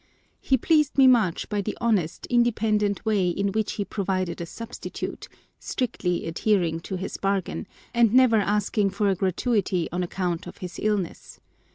He 0.39 0.57
pleased 0.57 0.97
me 0.97 1.05
much 1.05 1.47
by 1.47 1.61
the 1.61 1.77
honest 1.79 2.25
independent 2.25 3.05
way 3.05 3.29
in 3.29 3.49
which 3.51 3.73
he 3.73 3.85
provided 3.85 4.41
a 4.41 4.47
substitute, 4.47 5.27
strictly 5.59 6.25
adhering 6.25 6.79
to 6.79 6.95
his 6.95 7.17
bargain, 7.17 7.67
and 7.93 8.11
never 8.11 8.37
asking 8.37 8.89
for 8.89 9.09
a 9.09 9.15
gratuity 9.15 9.87
on 9.91 10.01
account 10.01 10.47
of 10.47 10.57
his 10.57 10.79
illness. 10.81 11.39